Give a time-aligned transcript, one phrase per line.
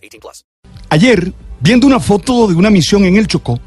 [0.00, 0.44] 18 plus.
[0.88, 3.60] Ayer, viendo una foto de una misión en el Chocó,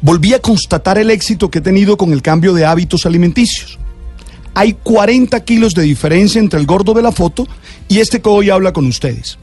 [0.00, 3.78] volví a constatar el éxito que he tenido con el cambio de hábitos alimenticios.
[4.54, 7.46] Hay 40 kilos de diferencia entre el gordo de la foto
[7.88, 9.38] y este que hoy habla con ustedes.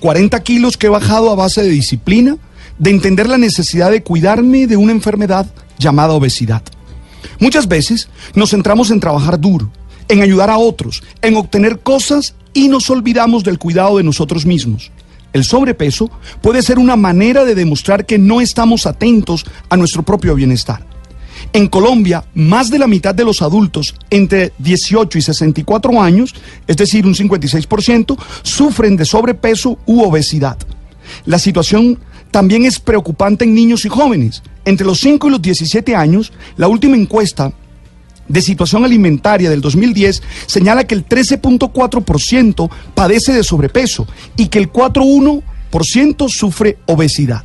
[0.00, 2.36] 40 kilos que he bajado a base de disciplina,
[2.78, 5.46] de entender la necesidad de cuidarme de una enfermedad
[5.78, 6.62] llamada obesidad.
[7.38, 9.70] Muchas veces nos centramos en trabajar duro,
[10.08, 14.90] en ayudar a otros, en obtener cosas y nos olvidamos del cuidado de nosotros mismos.
[15.32, 20.34] El sobrepeso puede ser una manera de demostrar que no estamos atentos a nuestro propio
[20.34, 20.84] bienestar.
[21.52, 26.34] En Colombia, más de la mitad de los adultos entre 18 y 64 años,
[26.66, 30.58] es decir, un 56%, sufren de sobrepeso u obesidad.
[31.24, 31.98] La situación
[32.30, 34.42] también es preocupante en niños y jóvenes.
[34.64, 37.52] Entre los 5 y los 17 años, la última encuesta
[38.30, 44.06] de situación alimentaria del 2010 señala que el 13.4% padece de sobrepeso
[44.36, 47.44] y que el 4.1% sufre obesidad.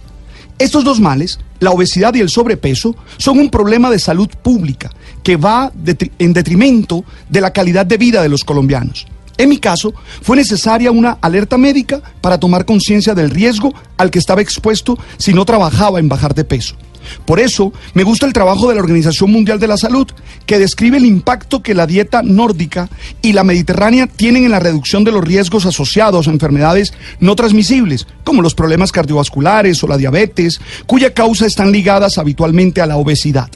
[0.60, 4.92] Estos dos males, la obesidad y el sobrepeso, son un problema de salud pública
[5.24, 5.72] que va
[6.20, 9.08] en detrimento de la calidad de vida de los colombianos.
[9.38, 14.20] En mi caso, fue necesaria una alerta médica para tomar conciencia del riesgo al que
[14.20, 16.76] estaba expuesto si no trabajaba en bajar de peso.
[17.26, 20.08] Por eso me gusta el trabajo de la Organización Mundial de la Salud,
[20.46, 22.90] que describe el impacto que la dieta nórdica
[23.22, 28.08] y la mediterránea tienen en la reducción de los riesgos asociados a enfermedades no transmisibles,
[28.24, 33.50] como los problemas cardiovasculares o la diabetes, cuya causa están ligadas habitualmente a la obesidad.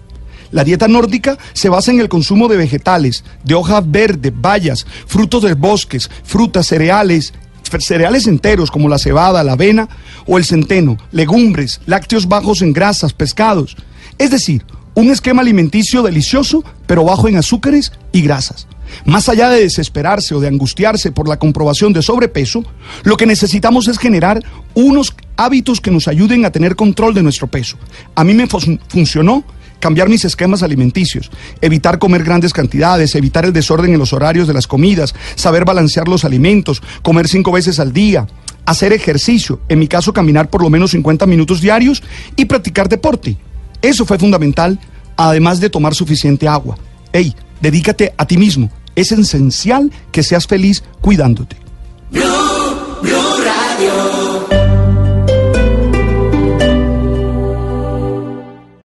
[0.52, 5.43] La dieta nórdica se basa en el consumo de vegetales, de hoja verde, bayas, frutos
[5.43, 7.33] de bosques, frutas, cereales,
[7.80, 9.87] cereales enteros como la cebada, la avena
[10.25, 13.75] o el centeno, legumbres, lácteos bajos en grasas, pescados.
[14.17, 14.65] Es decir,
[14.95, 18.67] un esquema alimenticio delicioso, pero bajo en azúcares y grasas.
[19.05, 22.63] Más allá de desesperarse o de angustiarse por la comprobación de sobrepeso,
[23.03, 24.43] lo que necesitamos es generar
[24.73, 27.77] unos hábitos que nos ayuden a tener control de nuestro peso.
[28.15, 29.43] A mí me funcionó
[29.80, 31.32] cambiar mis esquemas alimenticios,
[31.62, 36.08] evitar comer grandes cantidades, evitar el desorden en los horarios de las comidas, saber balancear
[36.08, 38.28] los alimentos, comer cinco veces al día,
[38.66, 42.04] hacer ejercicio, en mi caso caminar por lo menos 50 minutos diarios
[42.36, 43.38] y practicar deporte.
[43.82, 44.80] Eso fue fundamental,
[45.16, 46.78] además de tomar suficiente agua.
[47.14, 48.70] Ey, dedícate a ti mismo.
[48.96, 51.56] Es esencial que seas feliz cuidándote.